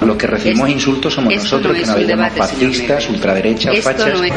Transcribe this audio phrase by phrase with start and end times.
[0.00, 4.18] Los que recibimos insultos somos nosotros, no que nos llamamos fascistas, ultraderechas, Esto fachas.
[4.18, 4.32] no es...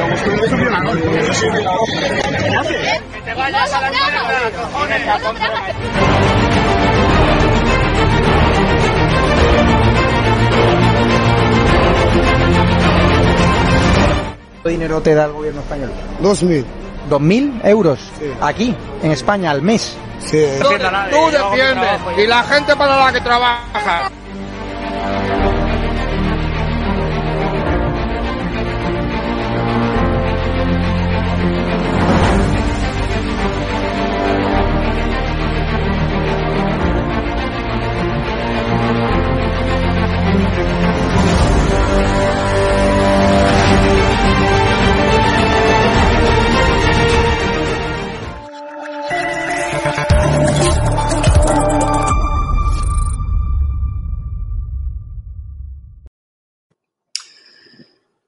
[14.63, 15.91] ¿Cuánto dinero te da el gobierno español?
[16.21, 16.65] Dos mil.
[17.09, 17.99] ¿Dos mil euros?
[18.17, 18.25] Sí.
[18.39, 19.95] Aquí, en España, al mes.
[20.19, 20.45] Sí.
[20.61, 24.09] Tú defiendes y la gente para la que trabaja.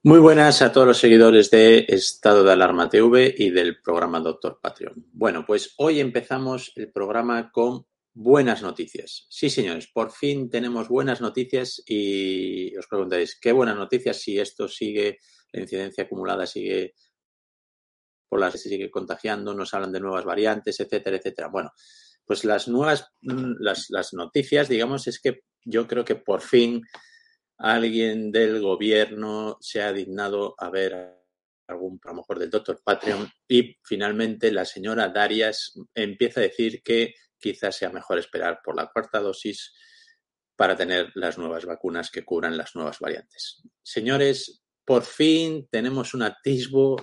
[0.06, 4.59] Muy buenas a todos los seguidores de Estado de Alarma TV y del programa Doctor
[4.61, 4.94] Patreon.
[5.11, 9.26] Bueno, pues hoy empezamos el programa con buenas noticias.
[9.31, 14.67] Sí, señores, por fin tenemos buenas noticias y os preguntáis, ¿qué buenas noticias si esto
[14.67, 15.17] sigue,
[15.52, 16.94] la incidencia acumulada sigue
[18.30, 21.48] por las se sigue contagiando, nos hablan de nuevas variantes, etcétera, etcétera?
[21.48, 21.72] Bueno,
[22.23, 26.83] pues las nuevas, mm, las, las noticias, digamos, es que yo creo que por fin
[27.58, 31.26] alguien del gobierno se ha dignado a ver
[31.67, 36.83] algún, a lo mejor del doctor Patreon y finalmente la señora Darias empieza a decir
[36.83, 39.73] que quizás sea mejor esperar por la cuarta dosis
[40.55, 43.61] para tener las nuevas vacunas que cubran las nuevas variantes.
[43.83, 46.95] Señores, por fin tenemos un atisbo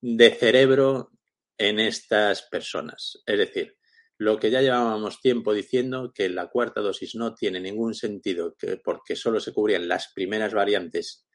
[0.00, 1.12] de cerebro
[1.56, 3.22] en estas personas.
[3.24, 3.76] Es decir,
[4.16, 8.76] lo que ya llevábamos tiempo diciendo que la cuarta dosis no tiene ningún sentido que,
[8.76, 11.26] porque solo se cubrían las primeras variantes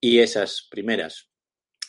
[0.00, 1.30] y esas primeras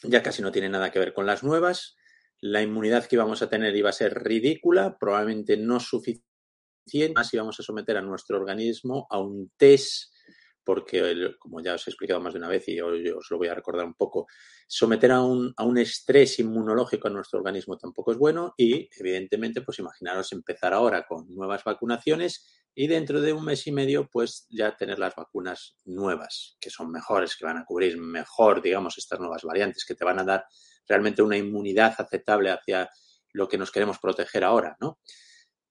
[0.04, 1.96] ya casi no tienen nada que ver con las nuevas.
[2.42, 6.26] La inmunidad que íbamos a tener iba a ser ridícula, probablemente no suficiente,
[7.14, 10.12] más íbamos a someter a nuestro organismo a un test
[10.64, 13.38] porque, el- como ya os he explicado más de una vez y hoy os lo
[13.38, 14.28] voy a recordar un poco,
[14.68, 19.62] someter a un, a un estrés inmunológico a nuestro organismo tampoco es bueno y, evidentemente,
[19.62, 24.46] pues imaginaros empezar ahora con nuevas vacunaciones y dentro de un mes y medio, pues
[24.50, 29.20] ya tener las vacunas nuevas, que son mejores, que van a cubrir mejor, digamos, estas
[29.20, 30.46] nuevas variantes, que te van a dar
[30.88, 32.90] realmente una inmunidad aceptable hacia
[33.34, 35.00] lo que nos queremos proteger ahora, ¿no?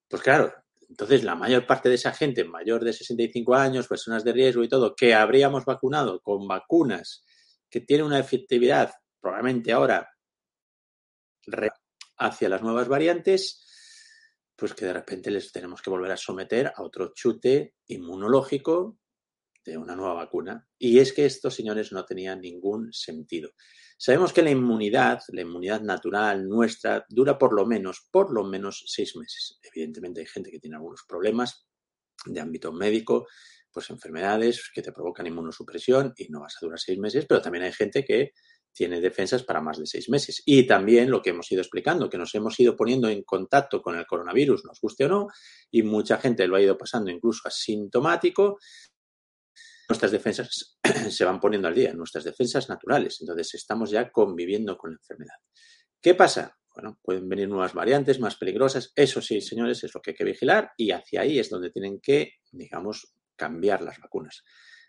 [0.09, 0.53] Pues claro,
[0.88, 4.69] entonces la mayor parte de esa gente mayor de 65 años, personas de riesgo y
[4.69, 7.25] todo, que habríamos vacunado con vacunas
[7.71, 10.09] que tienen una efectividad probablemente ahora
[12.19, 13.65] hacia las nuevas variantes,
[14.56, 18.98] pues que de repente les tenemos que volver a someter a otro chute inmunológico
[19.65, 20.66] de una nueva vacuna.
[20.78, 23.50] Y es que esto, señores, no tenía ningún sentido.
[24.00, 28.84] Sabemos que la inmunidad, la inmunidad natural nuestra, dura por lo menos, por lo menos
[28.86, 29.59] seis meses.
[29.60, 31.66] Evidentemente hay gente que tiene algunos problemas
[32.25, 33.26] de ámbito médico,
[33.72, 37.64] pues enfermedades que te provocan inmunosupresión y no vas a durar seis meses, pero también
[37.64, 38.32] hay gente que
[38.72, 40.42] tiene defensas para más de seis meses.
[40.47, 43.98] Y también lo que hemos ido explicando, que nos hemos ido poniendo en contacto con
[43.98, 45.26] el coronavirus, nos guste o no,
[45.72, 48.59] y mucha gente lo ha ido pasando incluso asintomático,
[49.88, 50.78] nuestras defensas
[51.10, 53.19] se van poniendo al día, nuestras defensas naturales.
[53.21, 55.37] Entonces estamos ya conviviendo con la enfermedad.
[56.01, 56.57] ¿Qué pasa?
[56.74, 58.92] Bueno, pueden venir nuevas variantes más peligrosas.
[58.95, 62.01] Eso sí, señores, es lo que hay que vigilar y hacia ahí es donde tienen
[62.01, 64.45] que, digamos, cambiar las vacunas.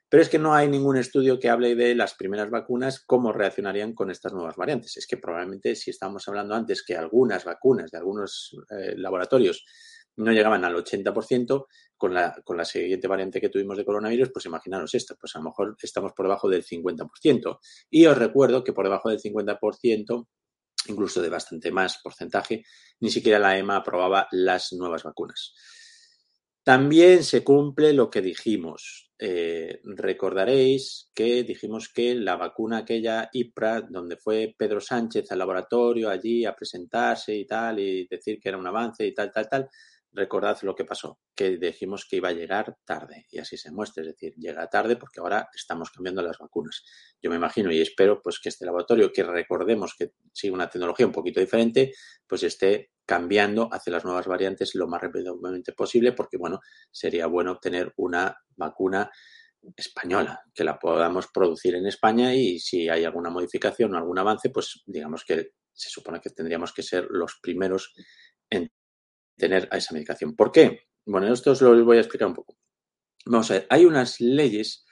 [0.09, 3.93] Pero es que no hay ningún estudio que hable de las primeras vacunas, cómo reaccionarían
[3.93, 4.97] con estas nuevas variantes.
[4.97, 9.65] Es que probablemente si estábamos hablando antes que algunas vacunas de algunos eh, laboratorios
[10.19, 11.65] no llegaban al 80%,
[11.97, 15.39] con la, con la siguiente variante que tuvimos de coronavirus, pues imaginaros esta, pues a
[15.39, 17.59] lo mejor estamos por debajo del 50%.
[17.89, 20.27] Y os recuerdo que por debajo del 50%,
[20.87, 22.63] incluso de bastante más porcentaje,
[22.99, 25.53] ni siquiera la EMA aprobaba las nuevas vacunas.
[26.63, 29.11] También se cumple lo que dijimos.
[29.17, 36.09] Eh, recordaréis que dijimos que la vacuna aquella IPRA, donde fue Pedro Sánchez al laboratorio
[36.09, 39.69] allí a presentarse y tal, y decir que era un avance y tal, tal, tal,
[40.11, 44.01] recordad lo que pasó, que dijimos que iba a llegar tarde y así se muestra,
[44.01, 46.83] es decir, llega tarde porque ahora estamos cambiando las vacunas.
[47.21, 51.05] Yo me imagino y espero pues que este laboratorio, que recordemos que sigue una tecnología
[51.05, 51.93] un poquito diferente,
[52.27, 56.59] pues esté cambiando hacia las nuevas variantes lo más rápidamente posible porque, bueno,
[56.91, 59.09] sería bueno obtener una vacuna
[59.75, 64.49] española, que la podamos producir en España y si hay alguna modificación o algún avance,
[64.49, 67.93] pues digamos que se supone que tendríamos que ser los primeros
[69.39, 70.35] tener a esa medicación.
[70.35, 70.81] ¿Por qué?
[71.05, 72.59] Bueno, esto os lo voy a explicar un poco.
[73.25, 74.85] Vamos a ver, hay unas leyes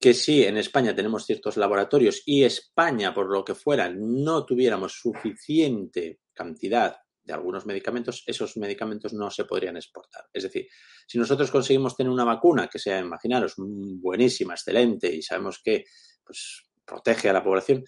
[0.00, 4.92] que si en España tenemos ciertos laboratorios y España, por lo que fuera, no tuviéramos
[4.94, 10.26] suficiente cantidad de algunos medicamentos, esos medicamentos no se podrían exportar.
[10.32, 10.68] Es decir,
[11.06, 15.84] si nosotros conseguimos tener una vacuna que sea, imaginaros, buenísima, excelente y sabemos que
[16.22, 17.84] pues, protege a la población,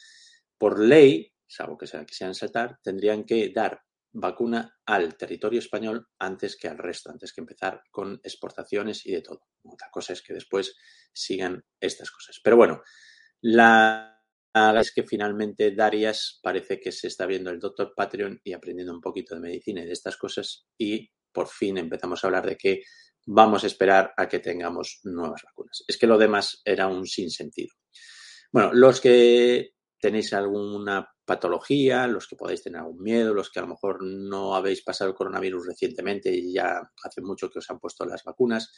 [0.56, 3.82] por ley, salvo que sea que sean saltar, tendrían que dar
[4.18, 9.22] vacuna al territorio español antes que al resto, antes que empezar con exportaciones y de
[9.22, 9.42] todo.
[9.64, 10.74] Otra cosa es que después
[11.12, 12.40] sigan estas cosas.
[12.42, 12.82] Pero bueno,
[13.42, 14.12] la
[14.80, 19.02] es que finalmente Darias parece que se está viendo el doctor Patreon y aprendiendo un
[19.02, 22.82] poquito de medicina y de estas cosas y por fin empezamos a hablar de que
[23.26, 25.84] vamos a esperar a que tengamos nuevas vacunas.
[25.86, 27.74] Es que lo demás era un sinsentido.
[28.50, 33.62] Bueno, los que tenéis alguna patología, los que podéis tener algún miedo, los que a
[33.62, 37.78] lo mejor no habéis pasado el coronavirus recientemente y ya hace mucho que os han
[37.78, 38.72] puesto las vacunas,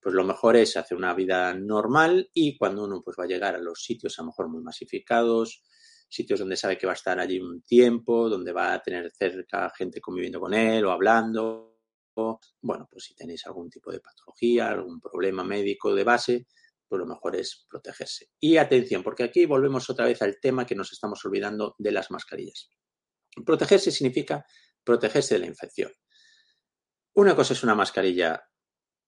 [0.00, 3.54] pues lo mejor es hacer una vida normal y cuando uno pues va a llegar
[3.54, 5.62] a los sitios a lo mejor muy masificados,
[6.08, 9.70] sitios donde sabe que va a estar allí un tiempo, donde va a tener cerca
[9.76, 11.76] gente conviviendo con él o hablando.
[12.60, 16.46] Bueno, pues si tenéis algún tipo de patología, algún problema médico de base,
[16.90, 18.30] pues lo mejor es protegerse.
[18.40, 22.10] Y atención, porque aquí volvemos otra vez al tema que nos estamos olvidando de las
[22.10, 22.68] mascarillas.
[23.46, 24.44] Protegerse significa
[24.82, 25.92] protegerse de la infección.
[27.14, 28.42] Una cosa es una mascarilla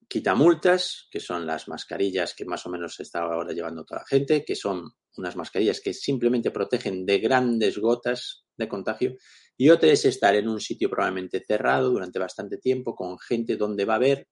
[0.09, 4.07] quitamultas, que son las mascarillas que más o menos se está ahora llevando toda la
[4.07, 9.17] gente, que son unas mascarillas que simplemente protegen de grandes gotas de contagio.
[9.57, 13.85] Y otra es estar en un sitio probablemente cerrado durante bastante tiempo con gente donde
[13.85, 14.29] va a haber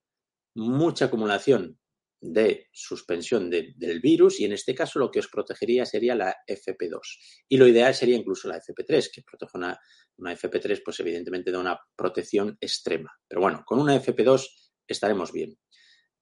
[0.55, 1.80] mucha acumulación
[2.21, 7.01] de suspensión del virus y en este caso lo que os protegería sería la FP2
[7.49, 9.79] y lo ideal sería incluso la FP3 que protege una,
[10.19, 13.11] una FP3 pues evidentemente da una protección extrema.
[13.27, 14.49] Pero bueno con una FP2
[14.87, 15.57] estaremos bien.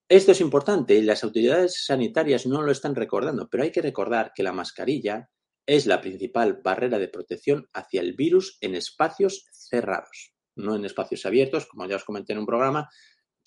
[0.09, 4.33] Esto es importante y las autoridades sanitarias no lo están recordando, pero hay que recordar
[4.35, 5.29] que la mascarilla
[5.67, 11.27] es la principal barrera de protección hacia el virus en espacios cerrados, no en espacios
[11.27, 12.89] abiertos, como ya os comenté en un programa,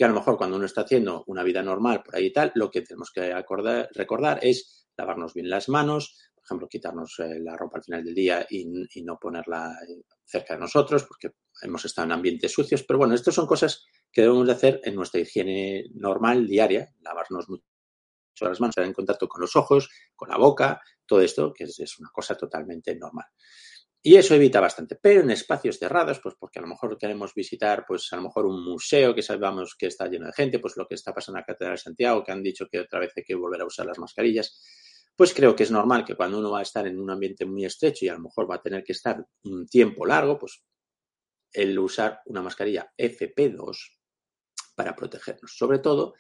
[0.02, 2.52] que a lo mejor cuando uno está haciendo una vida normal por ahí y tal,
[2.56, 3.36] lo que tenemos que
[3.94, 8.16] recordar es lavarnos bien las manos, por ejemplo, quitarnos eh, la ropa al final del
[8.16, 8.66] día y,
[8.96, 13.14] y no ponerla eh, cerca de nosotros, porque hemos estado en ambientes sucios, pero bueno,
[13.14, 17.64] estas son cosas que debemos de hacer en nuestra higiene normal, diaria, lavarnos mucho
[18.40, 22.00] las manos, estar en contacto con los ojos, con la boca, todo esto, que es,
[22.00, 23.28] una cosa totalmente normal.
[24.04, 24.96] Y eso evita bastante.
[24.96, 28.48] Pero en espacios cerrados, pues porque a lo mejor queremos visitar, pues a lo mejor
[28.48, 31.42] un museo que sabemos que está lleno de gente, pues lo que está pasando en
[31.42, 33.86] la Catedral de Santiago, que han dicho que otra vez hay que volver a usar
[33.86, 34.60] las mascarillas,
[35.16, 37.64] pues creo que es normal que cuando uno va a estar en un ambiente muy
[37.64, 40.64] estrecho y a lo mejor va a tener que estar un tiempo largo, pues
[41.54, 43.78] el usar una mascarilla FP2
[44.74, 45.56] para protegernos.
[45.56, 46.16] Sobre todo,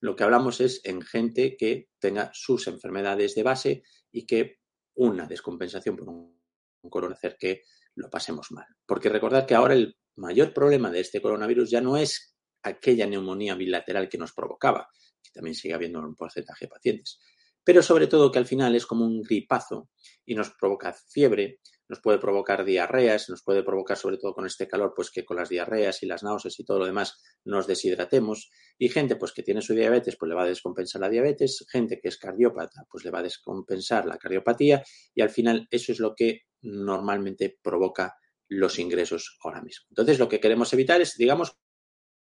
[0.00, 3.82] lo que hablamos es en gente que tenga sus enfermedades de base
[4.12, 4.58] y que
[4.94, 6.43] una descompensación por un,
[6.90, 7.62] coronavirus hacer que
[7.96, 8.66] lo pasemos mal.
[8.86, 13.54] Porque recordad que ahora el mayor problema de este coronavirus ya no es aquella neumonía
[13.54, 14.88] bilateral que nos provocaba,
[15.22, 17.18] que también sigue habiendo un porcentaje de pacientes,
[17.64, 19.90] pero sobre todo que al final es como un gripazo
[20.24, 24.66] y nos provoca fiebre, nos puede provocar diarreas, nos puede provocar sobre todo con este
[24.66, 28.50] calor, pues que con las diarreas y las náuseas y todo lo demás nos deshidratemos.
[28.78, 32.00] Y gente pues que tiene su diabetes, pues le va a descompensar la diabetes, gente
[32.00, 34.82] que es cardiópata, pues le va a descompensar la cardiopatía
[35.14, 38.14] y al final eso es lo que normalmente provoca
[38.48, 39.86] los ingresos ahora mismo.
[39.90, 41.56] Entonces lo que queremos evitar es, digamos,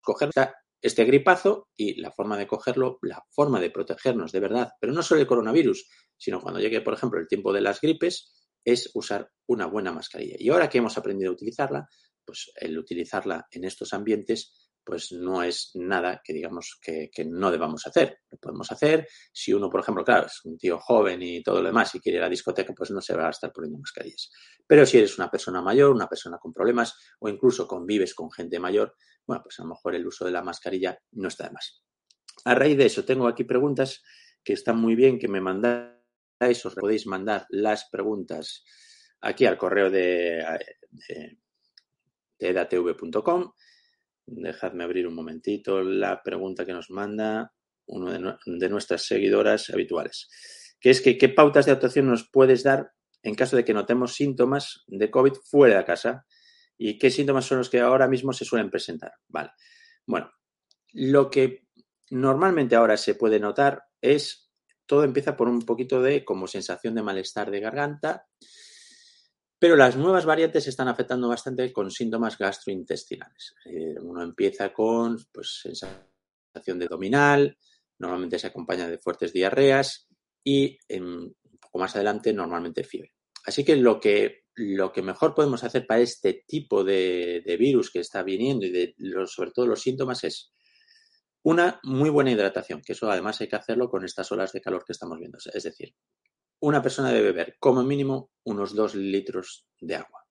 [0.02, 0.30] coger
[0.82, 5.02] este gripazo y la forma de cogerlo, la forma de protegernos de verdad, pero no
[5.02, 9.30] solo el coronavirus, sino cuando llegue, por ejemplo, el tiempo de las gripes, es usar
[9.48, 10.36] una buena mascarilla.
[10.40, 11.88] Y ahora que hemos aprendido a utilizarla,
[12.26, 17.88] pues el utilizarla en estos ambientes pues no es nada que digamos que, no debamos
[17.88, 18.20] hacer.
[18.30, 21.68] Lo podemos hacer si uno, por ejemplo, claro, es un tío joven y todo lo
[21.68, 24.30] demás y quiere ir a la discoteca, pues no se va a estar poniendo mascarillas.
[24.68, 28.60] Pero si eres una persona mayor, una persona con problemas o incluso convives con gente
[28.60, 31.84] mayor, bueno, pues a lo mejor el uso de la mascarilla no está de más.
[32.46, 34.04] A raíz de eso, tengo aquí preguntas
[34.44, 35.93] que están muy bien, que me mandan
[36.50, 38.64] os podéis mandar las preguntas
[39.22, 40.44] aquí al correo de,
[40.92, 41.40] de,
[42.40, 43.52] edatv.com
[44.26, 47.54] Dejadme abrir un momentito la pregunta que nos manda
[47.86, 50.30] una de, nuestras seguidoras habituales,
[50.80, 54.16] que es que qué pautas de actuación nos puedes dar en caso de que notemos
[54.16, 56.26] síntomas de COVID fuera de casa
[56.78, 59.12] y qué síntomas son los que ahora mismo se suelen presentar.
[59.28, 59.52] Vale.
[60.06, 60.32] Bueno,
[60.94, 61.68] lo que
[62.10, 64.43] normalmente ahora se puede notar es
[64.94, 68.28] todo empieza por un poquito de como sensación de malestar de garganta,
[69.58, 73.56] pero las nuevas variantes están afectando bastante con síntomas gastrointestinales.
[74.04, 77.58] Uno empieza con pues, sensación de abdominal,
[77.98, 80.08] normalmente se acompaña de fuertes diarreas
[80.44, 83.16] y un poco más adelante normalmente fiebre.
[83.48, 88.02] Así que lo que, lo que mejor podemos hacer para este tipo de, virus que
[88.02, 88.94] está viniendo y
[89.26, 90.54] sobre todo los síntomas es
[91.44, 94.86] una muy buena hidratación, que eso además hay que hacerlo con estas olas de calor
[94.86, 95.38] que estamos viendo.
[95.54, 95.94] Es decir,
[96.62, 100.26] una persona debe beber como mínimo unos dos litros de agua.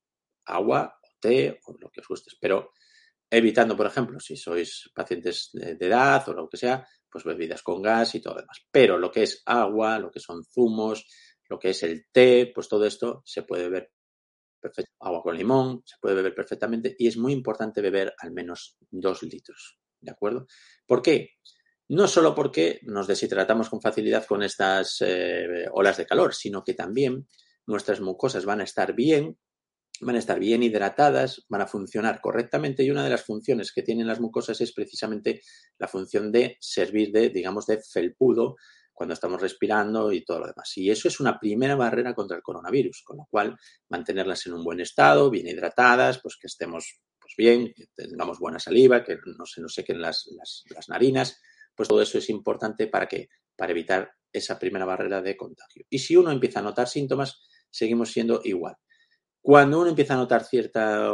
[0.46, 2.32] Agua, té o lo que os guste.
[2.40, 2.72] Pero
[3.30, 7.82] evitando, por ejemplo, si sois pacientes de, edad o lo que sea, pues bebidas con
[7.82, 8.64] gas y todo lo demás.
[8.70, 11.06] Pero lo que es agua, lo que son zumos,
[11.48, 13.92] lo que es el té, pues todo esto se puede beber
[14.58, 14.96] perfectamente.
[15.00, 19.22] Agua con limón, se puede beber perfectamente y es muy importante beber al menos dos
[19.22, 19.81] litros.
[20.02, 20.46] ¿De acuerdo?
[20.86, 21.30] ¿Por qué?
[21.88, 26.74] No solo porque nos deshidratamos con facilidad con estas eh, olas de calor, sino que
[26.74, 27.26] también
[27.66, 29.38] nuestras mucosas van a estar bien,
[30.00, 33.82] van a estar bien hidratadas, van a funcionar correctamente y una de las funciones que
[33.82, 35.42] tienen las mucosas es precisamente
[35.78, 38.56] la función de servir de, digamos, de felpudo
[38.92, 40.76] cuando estamos respirando y todo lo demás.
[40.76, 43.56] Y eso es una primera barrera contra el coronavirus, con lo cual
[43.88, 47.00] mantenerlas en un buen estado, bien hidratadas, pues que estemos
[47.36, 51.40] bien, que tengamos buena saliva, que no se nos sequen las, las, las narinas,
[51.74, 55.84] pues todo eso es importante para que para evitar esa primera barrera de contagio.
[55.90, 58.76] Y si uno empieza a notar síntomas, seguimos siendo igual.
[59.40, 61.10] Cuando uno empieza a notar cierta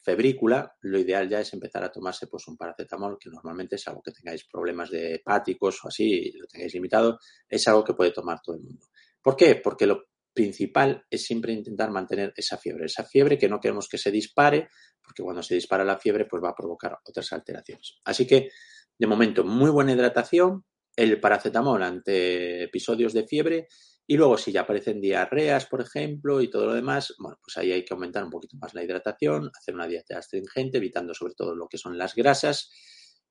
[0.00, 4.02] febrícula, lo ideal ya es empezar a tomarse pues un paracetamol, que normalmente es algo
[4.02, 7.18] que tengáis problemas hepáticos o así, lo tengáis limitado,
[7.48, 8.86] es algo que puede tomar todo el mundo.
[9.22, 9.56] ¿Por qué?
[9.56, 10.06] Porque lo
[10.38, 14.68] principal es siempre intentar mantener esa fiebre, esa fiebre que no queremos que se dispare,
[15.02, 17.98] porque cuando se dispara la fiebre pues va a provocar otras alteraciones.
[18.04, 18.50] Así que
[18.96, 20.64] de momento, muy buena hidratación,
[20.94, 23.66] el paracetamol ante episodios de fiebre
[24.06, 27.72] y luego si ya aparecen diarreas, por ejemplo, y todo lo demás, bueno, pues ahí
[27.72, 31.56] hay que aumentar un poquito más la hidratación, hacer una dieta astringente, evitando sobre todo
[31.56, 32.70] lo que son las grasas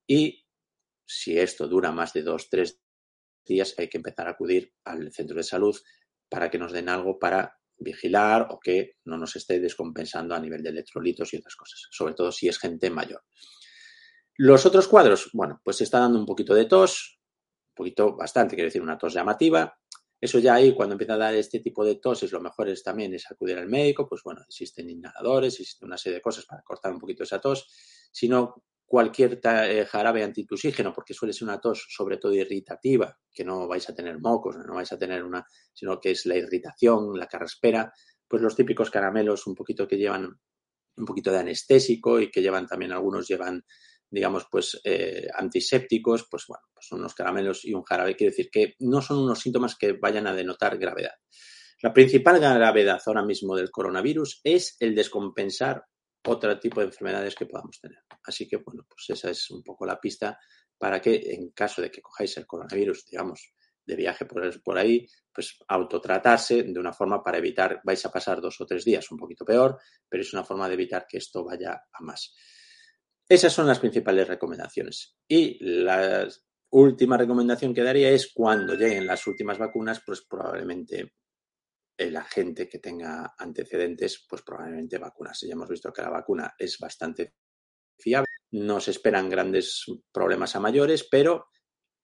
[0.06, 0.46] y
[1.06, 2.82] si esto dura más de dos, tres
[3.46, 5.78] días, hay que empezar a acudir al centro de salud
[6.30, 10.64] para que nos den algo para vigilar o que no nos esté descompensando a nivel
[10.64, 13.24] de electrolitos y otras cosas, sobre todo si es gente mayor.
[14.36, 17.20] Los otros cuadros, bueno, pues se está dando un poquito de tos,
[17.72, 19.78] un poquito bastante, quiero decir, una tos llamativa.
[20.20, 23.14] Eso ya ahí, cuando empieza a dar este tipo de toses, lo mejor es también
[23.14, 26.92] es acudir al médico, pues bueno, existen inhaladores, existe una serie de cosas para cortar
[26.92, 27.68] un poquito esa tos.
[28.12, 33.44] Si no, cualquier eh, jarabe antitusígeno, porque suele ser una tos sobre todo irritativa, que
[33.44, 37.20] no vais a tener mocos, no vais a tener una, sino que es la irritación,
[37.20, 37.92] la carraspera,
[38.28, 40.40] pues los típicos caramelos un poquito que llevan
[40.96, 43.64] un poquito de anestésico y que llevan también, algunos llevan
[44.10, 48.16] digamos, pues eh, antisépticos, pues bueno, pues unos caramelos y un jarabe.
[48.16, 51.12] Quiere decir que no son unos síntomas que vayan a denotar gravedad.
[51.82, 55.84] La principal gravedad ahora mismo del coronavirus es el descompensar
[56.28, 58.00] otro tipo de enfermedades que podamos tener.
[58.24, 60.40] Así que, bueno, pues esa es un poco la pista
[60.78, 63.54] para que en caso de que cojáis el coronavirus, digamos,
[63.86, 68.42] de viaje por, por ahí, pues autotratarse de una forma para evitar, vais a pasar
[68.42, 69.80] dos o tres días un poquito peor,
[70.10, 72.36] pero es una forma de evitar que esto vaya a más.
[73.30, 75.18] Esas son las principales recomendaciones.
[75.28, 76.28] Y la
[76.70, 81.14] última recomendación que daría es cuando lleguen las últimas vacunas, pues probablemente
[81.98, 85.48] la gente que tenga antecedentes, pues probablemente vacunarse.
[85.48, 87.34] Ya hemos visto que la vacuna es bastante
[87.98, 88.28] fiable.
[88.52, 91.48] No se esperan grandes problemas a mayores, pero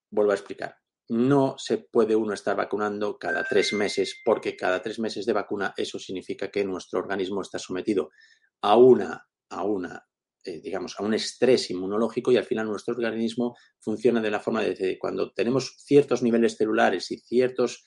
[0.10, 0.76] vuelvo a explicar.
[1.10, 5.74] No se puede uno estar vacunando cada tres meses, porque cada tres meses de vacuna
[5.78, 8.10] eso significa que nuestro organismo está sometido
[8.62, 10.08] a una, a una
[10.46, 14.62] eh, digamos, a un estrés inmunológico y al final nuestro organismo funciona de la forma
[14.62, 17.86] de cuando tenemos ciertos niveles celulares y ciertos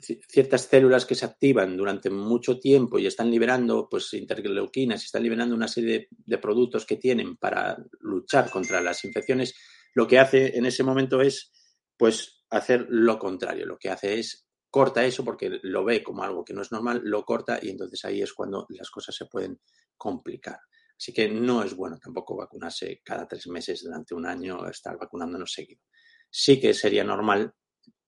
[0.00, 5.22] ciertas células que se activan durante mucho tiempo y están liberando pues interleuquinas y están
[5.22, 9.54] liberando una serie de, productos que tienen para luchar contra las infecciones,
[9.94, 11.52] lo que hace en ese momento es
[11.96, 16.44] pues hacer lo contrario, lo que hace es corta eso porque lo ve como algo
[16.44, 19.60] que no es normal, lo corta y entonces ahí es cuando las cosas se pueden
[19.96, 20.58] complicar.
[20.98, 25.52] Así que no es bueno tampoco vacunarse cada tres meses durante un año, estar vacunándonos
[25.52, 25.82] seguido.
[26.30, 27.54] Sí que sería normal,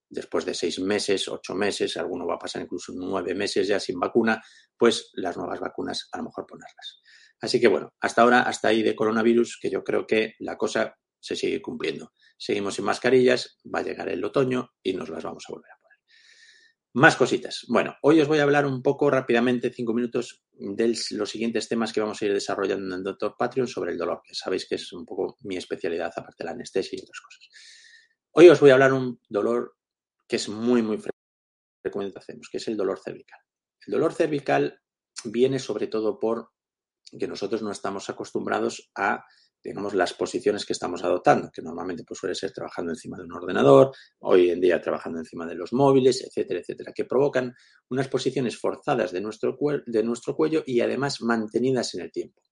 [0.09, 3.99] después de seis meses, ocho meses, alguno va a pasar incluso nueve meses ya sin
[3.99, 4.43] vacuna,
[4.77, 7.01] pues las nuevas vacunas a lo mejor ponerlas.
[7.41, 10.97] Así que bueno, hasta ahora, hasta ahí de coronavirus, que yo creo que la cosa
[11.21, 12.13] se sigue cumpliendo.
[12.37, 15.79] Seguimos sin mascarillas, va a llegar el otoño y nos las vamos a volver a
[15.81, 15.99] poner.
[16.95, 17.65] Más cositas.
[17.69, 21.93] Bueno, hoy os voy a hablar un poco rápidamente, cinco minutos, de los siguientes temas
[21.93, 24.77] que vamos a ir desarrollando en el Doctor Patreon sobre el dolor, que sabéis que
[24.77, 27.49] es un poco mi especialidad, aparte de la anestesia y otras cosas.
[28.33, 29.78] Hoy os voy a hablar un dolor
[30.29, 30.99] que es muy, muy
[31.83, 33.41] frecuente hacemos, que es el dolor cervical.
[33.87, 34.81] El dolor cervical
[35.25, 36.51] viene sobre todo por
[37.19, 39.25] que nosotros no estamos acostumbrados a
[39.63, 43.33] digamos, las posiciones que estamos adoptando, que normalmente pues, suele ser trabajando encima de un
[43.33, 47.55] ordenador, hoy en día trabajando encima de los móviles, etcétera, etcétera, que provocan
[47.91, 52.43] unas posiciones forzadas de nuestro, de nuestro cuello y además mantenidas en el tiempo.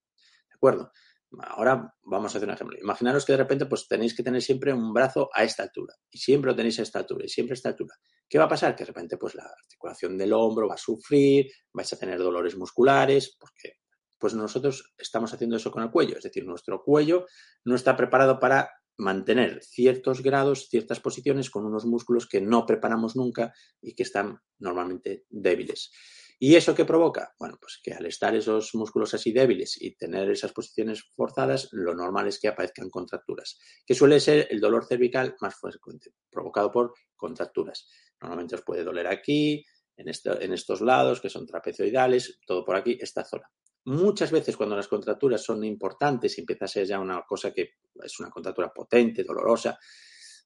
[0.48, 0.92] ¿De acuerdo?
[1.40, 2.78] Ahora vamos a hacer un ejemplo.
[2.78, 6.18] Imaginaros que de repente pues tenéis que tener siempre un brazo a esta altura y
[6.18, 7.94] siempre lo tenéis a esta altura y siempre a esta altura.
[8.28, 8.74] ¿Qué va a pasar?
[8.74, 12.56] Que de repente pues la articulación del hombro va a sufrir, vais a tener dolores
[12.56, 13.80] musculares, porque
[14.18, 17.26] pues nosotros estamos haciendo eso con el cuello, es decir, nuestro cuello
[17.64, 23.14] no está preparado para mantener ciertos grados, ciertas posiciones con unos músculos que no preparamos
[23.14, 23.52] nunca
[23.82, 25.90] y que están normalmente débiles.
[26.38, 27.34] ¿Y eso qué provoca?
[27.38, 31.94] Bueno, pues que al estar esos músculos así débiles y tener esas posiciones forzadas, lo
[31.94, 36.92] normal es que aparezcan contracturas, que suele ser el dolor cervical más frecuente, provocado por
[37.16, 37.88] contracturas.
[38.20, 39.64] Normalmente os puede doler aquí,
[39.96, 43.50] en, en estos lados, que son trapecioidales, todo por aquí, esta zona.
[43.86, 47.76] Muchas veces cuando las contracturas son importantes y empieza a ser ya una cosa que
[48.02, 49.78] es una contractura potente, dolorosa,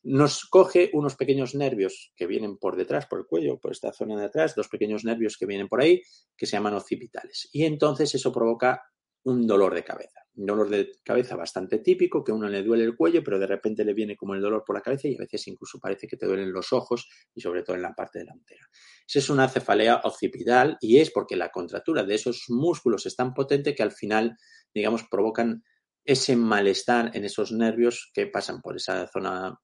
[0.02, 4.18] nos coge unos pequeños nervios que vienen por detrás, por el cuello, por esta zona
[4.18, 6.02] de atrás, dos pequeños nervios que vienen por ahí,
[6.36, 7.48] que se llaman occipitales.
[7.52, 8.82] Y entonces eso provoca
[9.24, 10.20] un dolor de cabeza.
[10.36, 13.46] Un dolor de cabeza bastante típico, que a uno le duele el cuello, pero de
[13.46, 16.16] repente le viene como el dolor por la cabeza y a veces incluso parece que
[16.16, 18.66] te duelen los ojos y sobre todo en la parte delantera.
[19.06, 23.34] Esa es una cefalea occipital y es porque la contractura de esos músculos es tan
[23.34, 24.36] potente que al final,
[24.72, 25.62] digamos, provocan
[26.04, 29.60] ese malestar en esos nervios que pasan por esa zona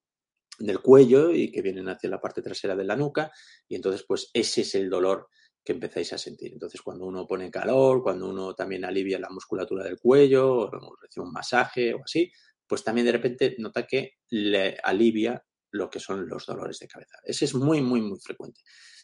[0.59, 3.31] del cuello y que vienen hacia la parte trasera de la nuca
[3.69, 5.29] y entonces pues ese es el dolor
[5.67, 6.53] que empezáis a sentir.
[6.53, 11.27] Entonces, cuando uno pone calor, cuando uno también alivia la musculatura del cuello, o recibe
[11.27, 12.31] un masaje o así,
[12.67, 17.19] pues también de repente nota que le alivia lo que son los dolores de cabeza.
[17.25, 18.61] Ese es muy, muy, muy frecuente.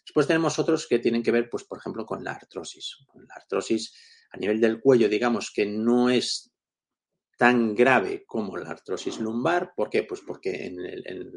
[0.07, 2.97] Después tenemos otros que tienen que ver, pues, por ejemplo, con la artrosis.
[3.15, 3.93] la artrosis
[4.31, 6.52] a nivel del cuello, digamos que no es
[7.42, 9.72] tan grave como la artrosis lumbar.
[9.74, 10.05] ¿Por qué?
[10.05, 10.76] Pues porque en,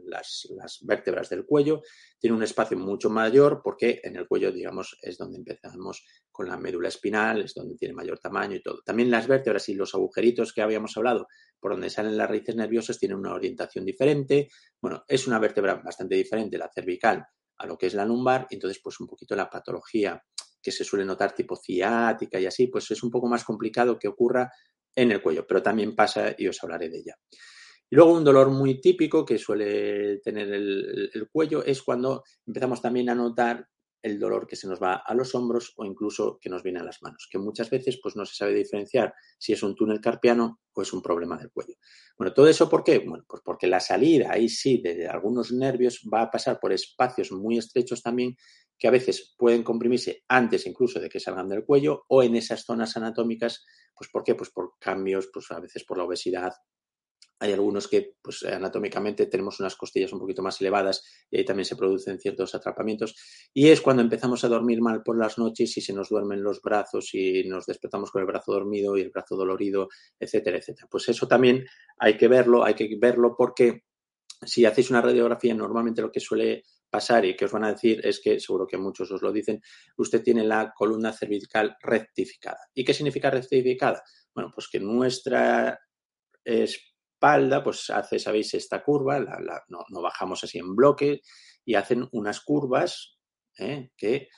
[0.05, 0.47] las,
[0.83, 1.81] vértebras del cuello
[2.19, 6.57] tiene un espacio mucho mayor porque en el cuello, digamos, es donde empezamos con la
[6.57, 8.83] médula espinal, es donde tiene mayor tamaño y todo.
[8.85, 11.25] También las vértebras y los agujeritos que habíamos hablado,
[11.59, 14.49] por donde salen las raíces nerviosas, tienen una orientación diferente.
[14.79, 17.25] Bueno, es una vértebra bastante diferente la cervical
[17.57, 20.23] a lo que es la lumbar, entonces pues un poquito la patología
[20.61, 24.07] que se suele notar tipo ciática y así, pues es un poco más complicado que
[24.07, 24.51] ocurra
[24.95, 27.17] en el cuello, pero también pasa y os hablaré de ella.
[27.89, 33.09] Y luego un dolor muy típico que suele tener el, cuello es cuando empezamos también
[33.09, 33.67] a notar
[34.05, 36.83] el dolor que se nos va a los hombros o incluso que nos viene a
[36.83, 40.59] las manos, que muchas veces pues no se sabe diferenciar si es un túnel carpiano
[40.73, 41.73] o es un problema del cuello.
[42.15, 42.99] Bueno, todo eso ¿por qué?
[42.99, 47.31] Bueno, pues porque la salida ahí sí de algunos nervios va a pasar por espacios
[47.31, 48.35] muy estrechos también
[48.77, 52.63] que a veces pueden comprimirse antes incluso de que salgan del cuello o en esas
[52.63, 53.65] zonas anatómicas
[53.95, 54.35] pues ¿por qué?
[54.35, 56.53] Pues por cambios, pues a veces por la obesidad.
[57.39, 61.65] Hay algunos que, pues anatómicamente tenemos unas costillas un poquito más elevadas y ahí también
[61.65, 63.15] se producen ciertos atrapamientos.
[63.53, 66.61] Y es cuando empezamos a dormir mal por las noches y se nos duermen los
[66.61, 70.87] brazos y nos despertamos con el brazo dormido y el brazo dolorido, etcétera, etcétera.
[70.89, 71.65] Pues eso también
[71.97, 73.83] hay que verlo, hay que verlo porque
[74.41, 77.99] si hacéis una radiografía, normalmente lo que suele pasar y que os van a decir
[78.05, 79.61] es que, seguro que muchos os lo dicen,
[79.97, 82.59] usted tiene la columna cervical rectificada.
[82.73, 84.01] ¿Y qué significa rectificada?
[84.33, 85.77] Bueno, pues que nuestra
[87.63, 91.21] pues hace, sabéis, esta curva, no, bajamos así en bloque
[91.63, 93.17] y hacen unas curvas
[93.57, 93.91] ¿eh?
[93.97, 94.29] que,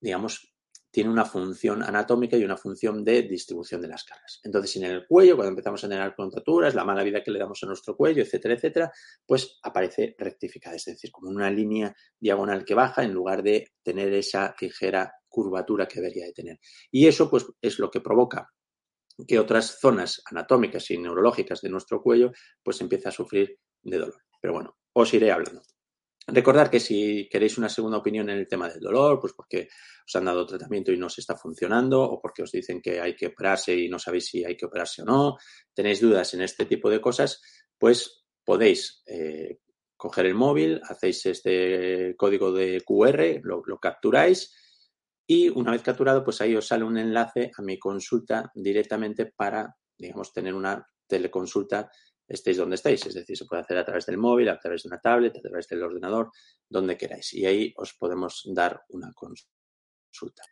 [0.00, 0.54] digamos,
[0.90, 4.40] tiene una función anatómica y una función de distribución de las cargas.
[4.44, 7.60] Entonces, en el cuello, cuando empezamos a tener contracturas, la mala vida que le damos
[7.62, 8.92] a nuestro cuello, etcétera, etcétera,
[9.26, 14.12] pues aparece rectificada, es decir, como una línea diagonal que baja en lugar de tener
[14.12, 16.60] esa ligera curvatura que debería de tener.
[16.92, 18.48] Y eso, pues, es lo que provoca
[19.26, 24.22] que otras zonas anatómicas y neurológicas de nuestro cuello, pues empieza a sufrir de dolor.
[24.40, 25.62] Pero bueno, os iré hablando.
[26.26, 29.68] Recordar que si queréis una segunda opinión en el tema del dolor, pues porque
[30.06, 33.14] os han dado tratamiento y no se está funcionando, o porque os dicen que hay
[33.14, 35.36] que operarse y no sabéis si hay que operarse o no,
[35.74, 37.42] tenéis dudas en este tipo de cosas,
[37.78, 39.58] pues podéis eh,
[39.96, 44.54] coger el móvil, hacéis este código de QR, lo, capturáis
[45.26, 49.76] y una vez capturado, pues ahí os sale un enlace a mi consulta directamente para,
[49.96, 51.90] digamos, tener una teleconsulta
[52.26, 53.06] estéis donde estéis.
[53.06, 55.40] Es decir, se puede hacer a través del móvil, a través de una tablet, a
[55.40, 56.30] través del ordenador,
[56.68, 57.32] donde queráis.
[57.34, 60.42] Y ahí os podemos dar una consulta.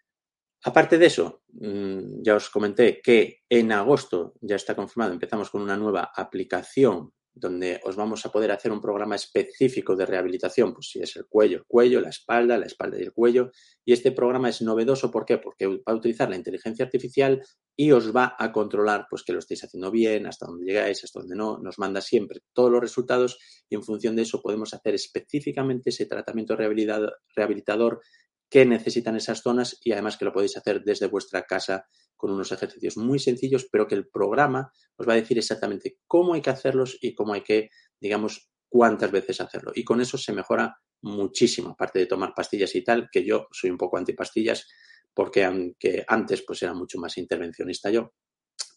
[0.65, 5.63] Aparte de eso, mm, ya os comenté que en agosto ya está confirmado, empezamos con
[5.63, 10.89] una nueva aplicación donde os vamos a poder hacer un programa específico de rehabilitación, pues
[10.91, 13.51] si es el cuello, el cuello, la espalda, la espalda y el cuello.
[13.85, 15.39] Y este programa es novedoso, ¿por qué?
[15.39, 17.43] Porque va a utilizar la inteligencia artificial
[17.75, 21.21] y os va a controlar pues que lo estéis haciendo bien, hasta dónde llegáis, hasta
[21.21, 21.59] dónde no.
[21.59, 26.07] Nos manda siempre todos los resultados y en función de eso podemos hacer específicamente ese
[26.07, 28.03] tratamiento rehabilitador
[28.51, 31.87] que necesitan esas zonas y además que lo podéis hacer desde vuestra casa
[32.23, 36.35] con unos ejercicios muy sencillos, pero que el programa os va a decir exactamente cómo
[36.35, 39.73] hay que hacerlos y cómo hay que, digamos, cuántas veces hacerlo.
[39.75, 43.71] Y con eso se mejora muchísimo, aparte de tomar pastillas y tal, que yo soy
[43.71, 44.69] un poco antipastillas,
[45.13, 48.13] porque aunque antes pues era mucho más intervencionista yo,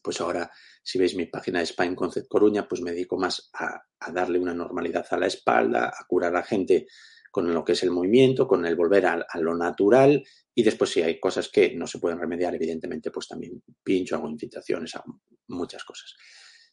[0.02, 0.50] pues ahora,
[0.82, 4.40] si veis mi página de Spine Concept Coruña, pues me dedico más a, a darle
[4.40, 6.88] una normalidad a la espalda, a curar a gente
[7.36, 11.02] con lo que es el movimiento, con el volver a, lo natural y después si
[11.02, 15.19] hay cosas que no se pueden remediar, evidentemente, pues también pincho, hago infiltraciones, hago
[15.50, 16.15] muchas cosas.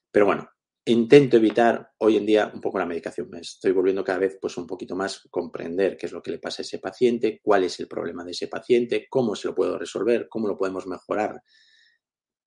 [0.09, 0.48] Pero bueno,
[0.85, 3.29] intento evitar hoy en día un poco la medicación.
[3.29, 6.38] Me estoy volviendo cada vez pues un poquito más comprender qué es lo que le
[6.38, 9.77] pasa a ese paciente, cuál es el problema de ese paciente, cómo se lo puedo
[9.77, 11.42] resolver, cómo lo podemos mejorar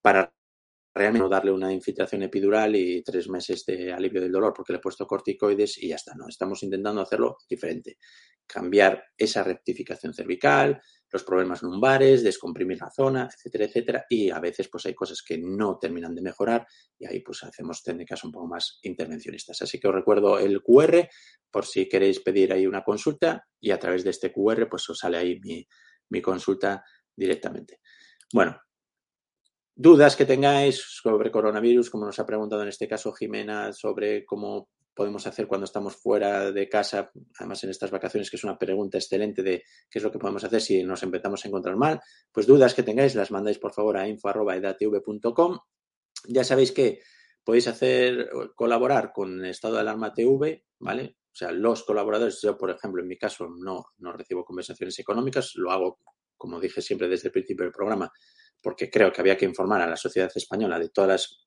[0.02, 0.34] para
[0.96, 4.78] realmente no darle una infiltración epidural y tres meses de alivio del dolor porque le
[4.78, 6.16] he puesto corticoides y ya está.
[6.16, 7.98] No, estamos intentando hacerlo diferente.
[8.48, 10.82] Cambiar esa rectificación cervical,
[11.12, 14.06] los problemas lumbares, descomprimir la zona, etcétera, etcétera.
[14.10, 16.66] Y a veces pues hay cosas que no terminan de mejorar
[16.98, 19.62] y ahí pues hacemos técnicas un poco más intervencionistas.
[19.62, 21.10] Así que os recuerdo el QR
[21.52, 24.98] por si queréis pedir ahí una consulta y a través de este QR pues os
[24.98, 25.68] sale ahí mi,
[26.10, 27.82] mi consulta directamente.
[28.32, 28.58] Bueno,
[29.76, 34.70] dudas que tengáis sobre coronavirus, como nos ha preguntado en este caso Jimena, sobre cómo
[34.94, 38.98] podemos hacer cuando estamos fuera de casa, además en estas vacaciones, que es una pregunta
[38.98, 42.00] excelente de qué es lo que podemos hacer si nos empezamos a encontrar mal,
[42.32, 45.60] pues dudas que tengáis las mandáis por favor a info.edatv.com.
[46.30, 47.02] Ya sabéis que
[47.44, 51.18] podéis hacer, colaborar con Estado de Alarma TV, ¿vale?
[51.30, 55.52] O sea, los colaboradores, yo por ejemplo, en mi caso no, no recibo conversaciones económicas,
[55.56, 56.00] lo hago,
[56.38, 58.10] como dije siempre desde el principio del programa,
[58.66, 61.46] porque creo que había que informar a la sociedad española de todas las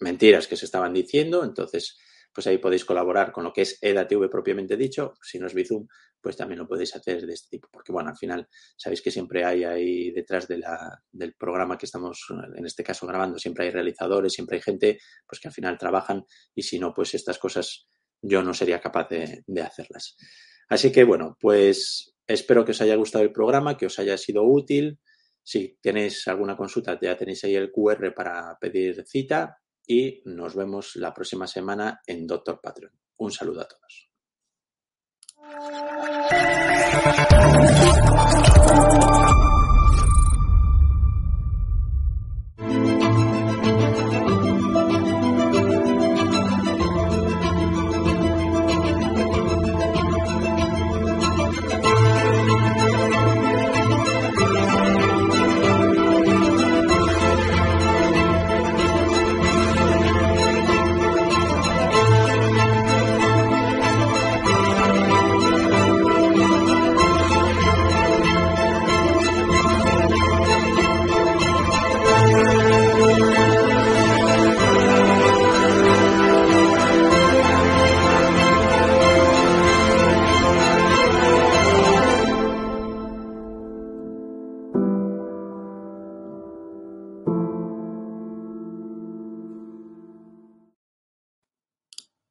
[0.00, 1.44] mentiras que se estaban diciendo.
[1.44, 1.96] Entonces,
[2.30, 5.14] pues ahí podéis colaborar con lo que es EDATV propiamente dicho.
[5.22, 5.86] Si no es Bizum,
[6.20, 7.68] pues también lo podéis hacer de este tipo.
[7.72, 12.66] Porque, bueno, al final sabéis que siempre hay ahí detrás del programa que estamos, en
[12.66, 16.22] este caso, grabando, siempre hay realizadores, siempre hay gente pues que al final trabajan
[16.54, 17.88] y si no, pues estas cosas
[18.20, 20.18] yo no sería capaz de hacerlas.
[20.68, 24.44] Así que, bueno, pues espero que os haya gustado el programa, que os haya sido
[24.44, 24.98] útil.
[25.42, 30.96] Si tenéis alguna consulta, ya tenéis ahí el QR para pedir cita y nos vemos
[30.96, 32.92] la próxima semana en Doctor Patreon.
[33.18, 34.08] Un saludo a todos.